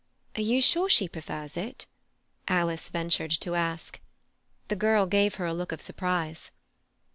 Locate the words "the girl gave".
4.67-5.35